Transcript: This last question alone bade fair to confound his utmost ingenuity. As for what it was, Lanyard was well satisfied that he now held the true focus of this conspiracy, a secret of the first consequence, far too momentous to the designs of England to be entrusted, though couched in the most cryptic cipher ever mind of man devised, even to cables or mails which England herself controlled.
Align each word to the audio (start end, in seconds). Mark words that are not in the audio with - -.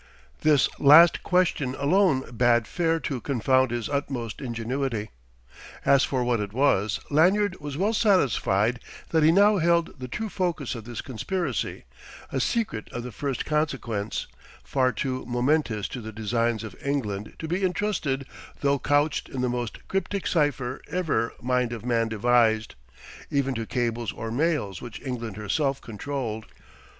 This 0.39 0.67
last 0.79 1.21
question 1.21 1.75
alone 1.75 2.31
bade 2.35 2.65
fair 2.65 2.99
to 3.01 3.21
confound 3.21 3.69
his 3.69 3.87
utmost 3.87 4.41
ingenuity. 4.41 5.11
As 5.85 6.03
for 6.03 6.23
what 6.23 6.39
it 6.39 6.53
was, 6.53 6.99
Lanyard 7.11 7.59
was 7.59 7.77
well 7.77 7.93
satisfied 7.93 8.79
that 9.09 9.21
he 9.21 9.31
now 9.31 9.57
held 9.57 9.99
the 9.99 10.07
true 10.07 10.27
focus 10.27 10.73
of 10.73 10.85
this 10.85 11.01
conspiracy, 11.01 11.83
a 12.31 12.39
secret 12.39 12.91
of 12.91 13.03
the 13.03 13.11
first 13.11 13.45
consequence, 13.45 14.25
far 14.63 14.91
too 14.91 15.23
momentous 15.27 15.87
to 15.89 16.01
the 16.01 16.11
designs 16.11 16.63
of 16.63 16.75
England 16.83 17.35
to 17.37 17.47
be 17.47 17.63
entrusted, 17.63 18.25
though 18.61 18.79
couched 18.79 19.29
in 19.29 19.41
the 19.41 19.49
most 19.49 19.87
cryptic 19.87 20.25
cipher 20.25 20.81
ever 20.89 21.31
mind 21.43 21.71
of 21.71 21.85
man 21.85 22.07
devised, 22.07 22.73
even 23.29 23.53
to 23.53 23.67
cables 23.67 24.11
or 24.11 24.31
mails 24.31 24.81
which 24.81 24.99
England 25.03 25.37
herself 25.37 25.79
controlled. 25.79 26.47